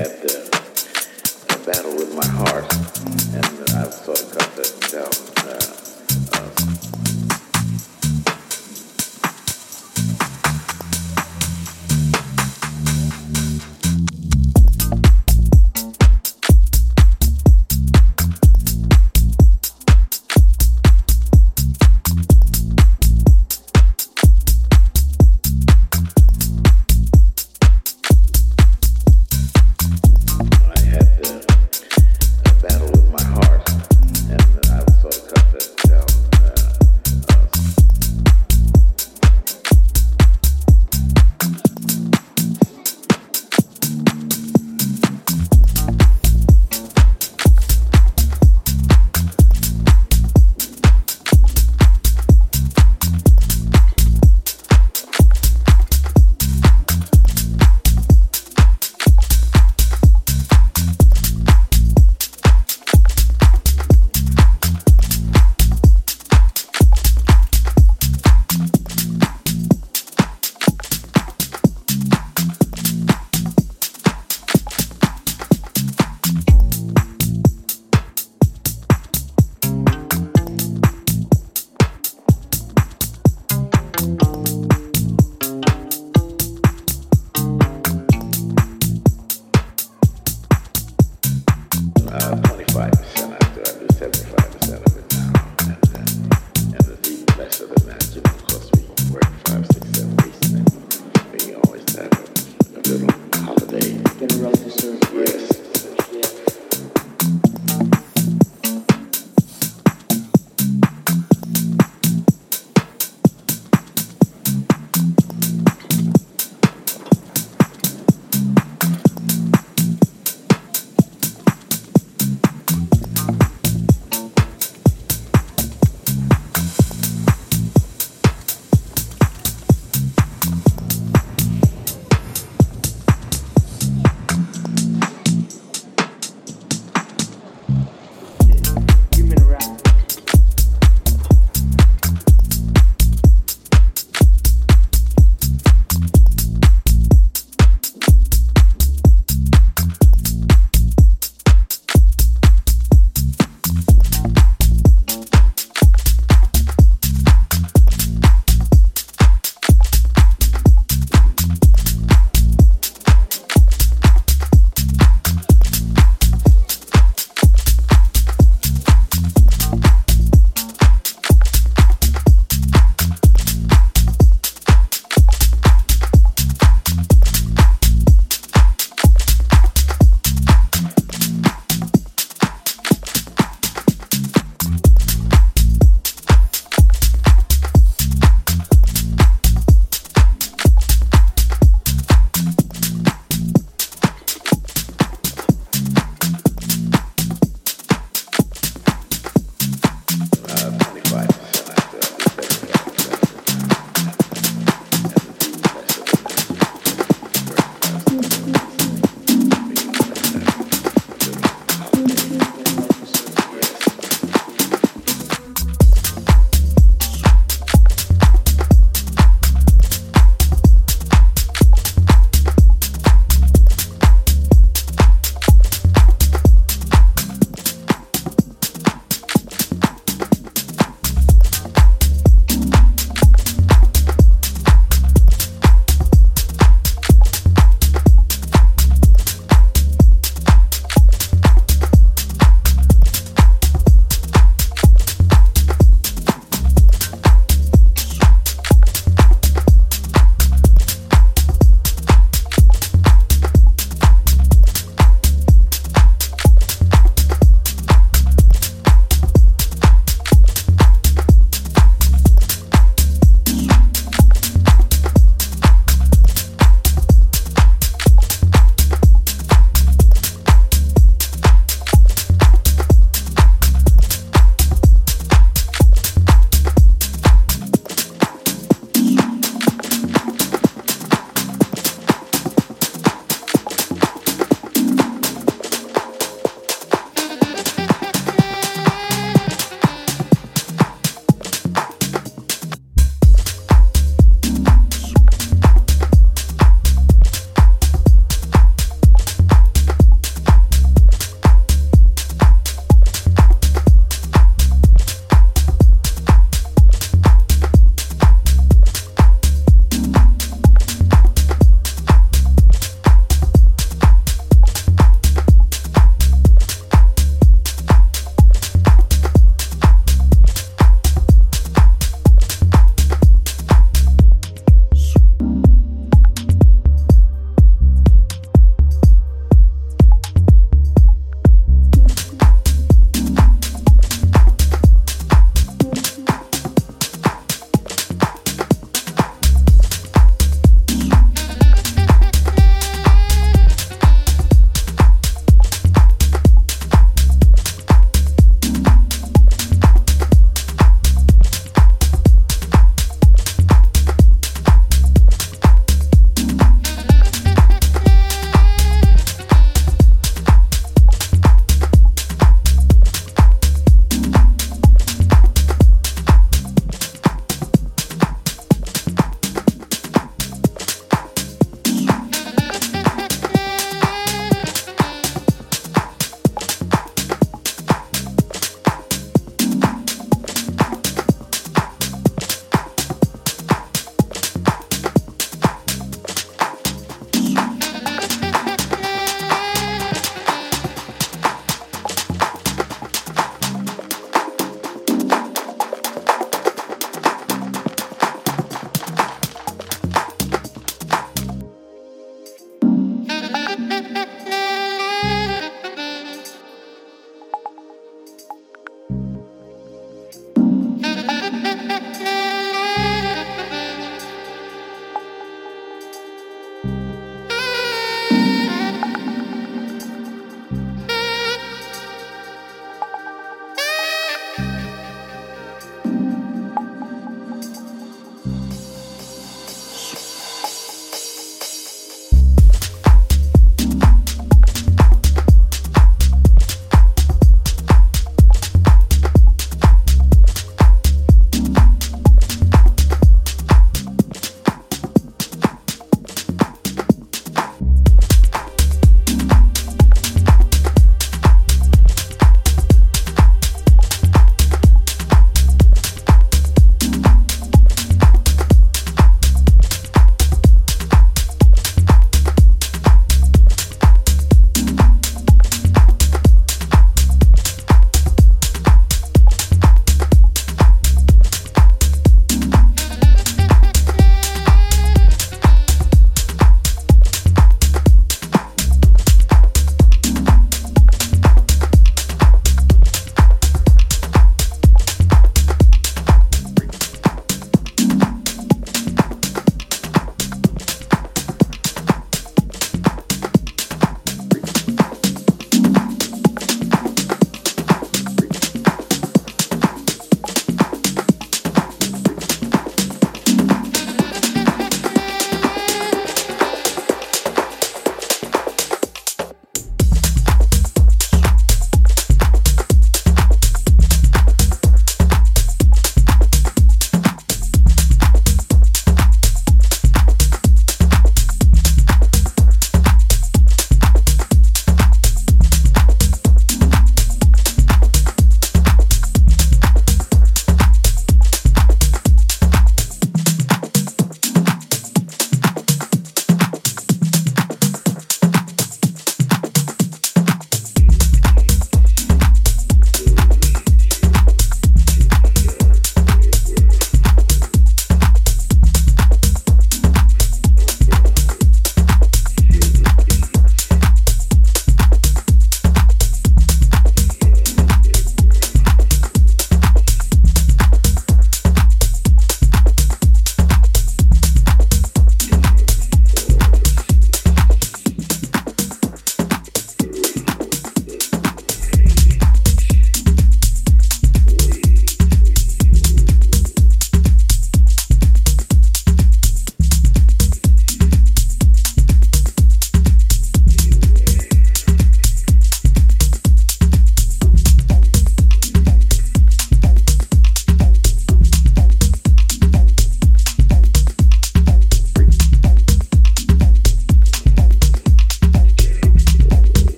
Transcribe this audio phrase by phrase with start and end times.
[0.00, 0.48] had uh,
[1.50, 2.64] a battle with my heart,
[3.36, 3.44] and
[3.76, 5.12] I sort of got that down.
[5.44, 5.60] Uh,
[6.32, 7.29] uh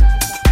[0.00, 0.49] Thank you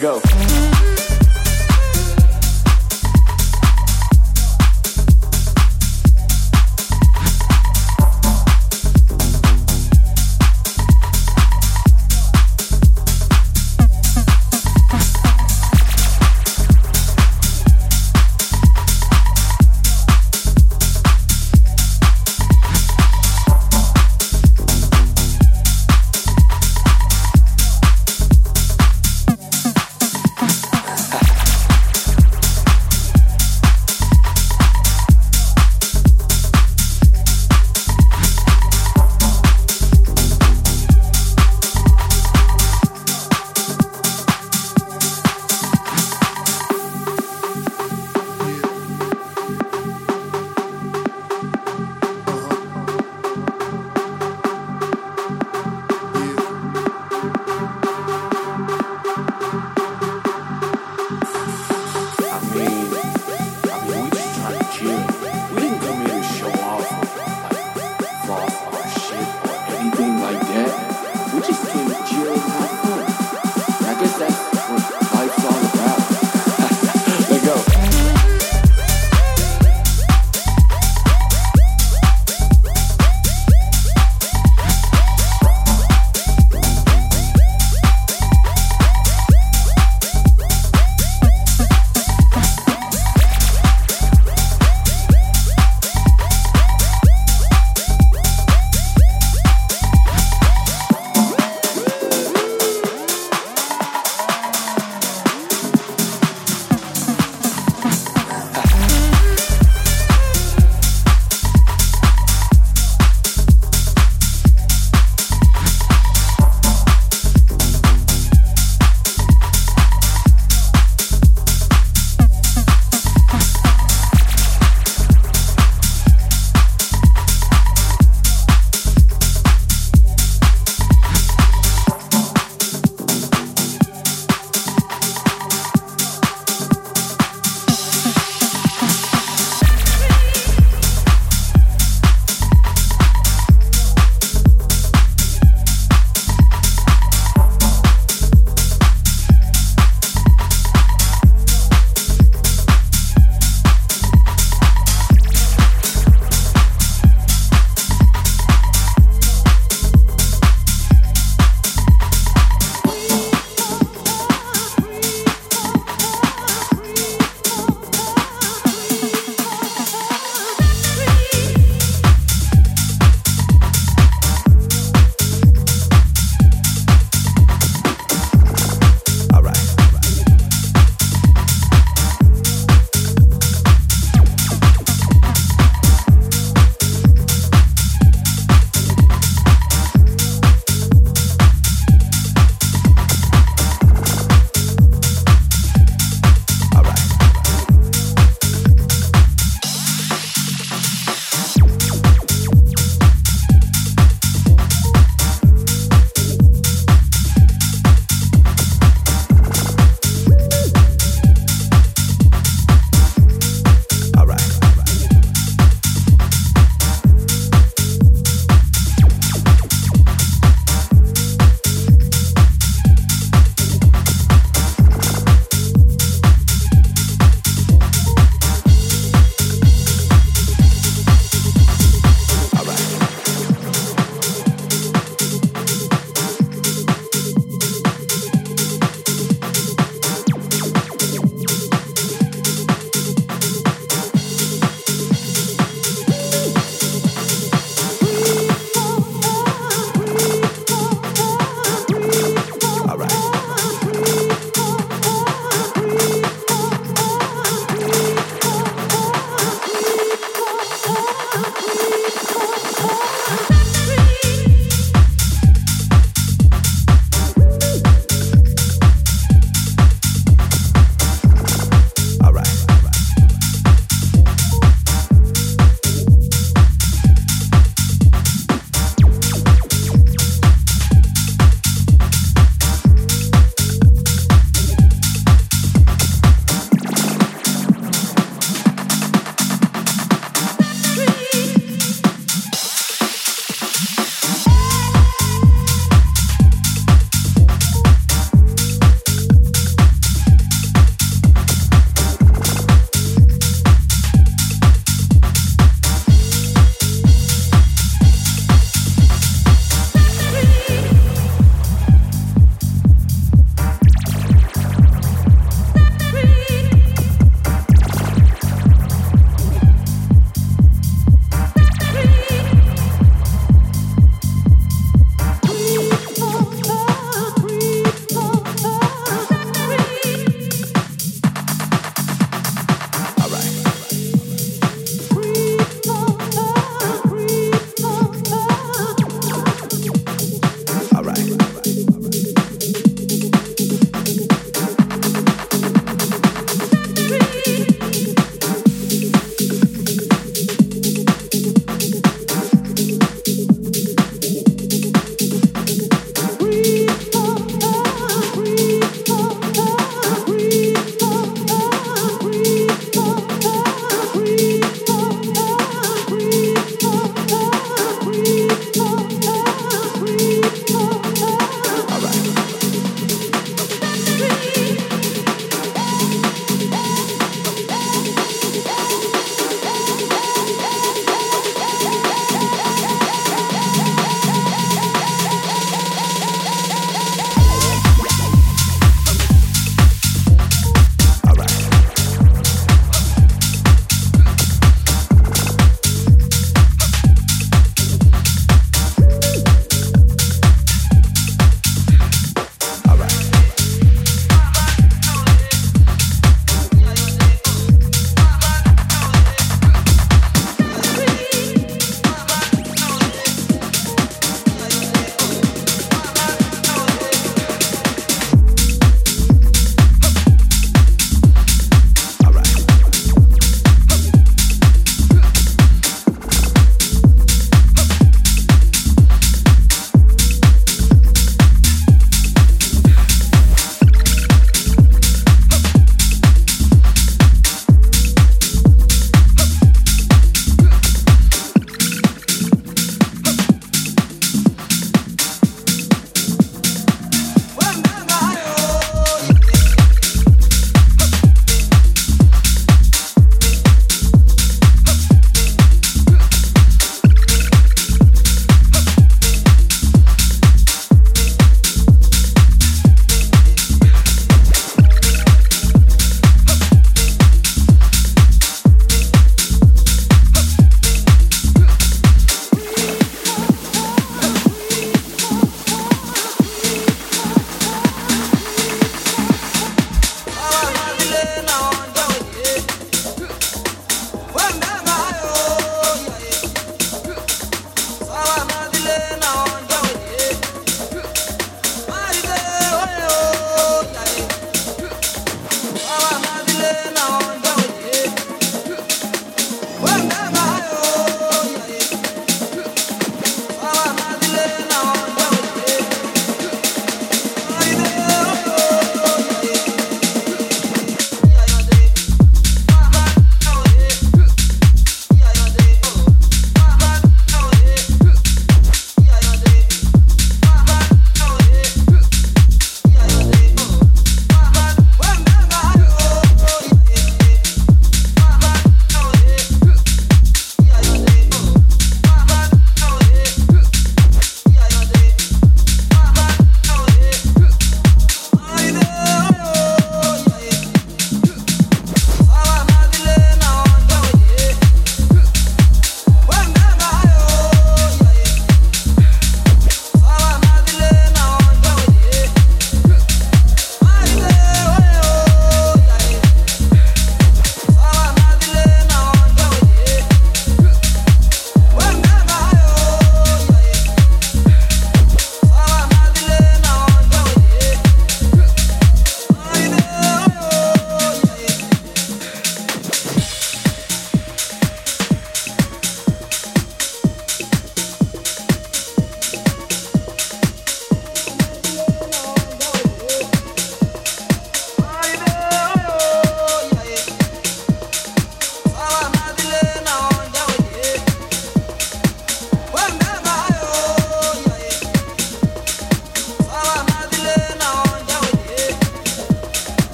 [0.00, 0.29] go.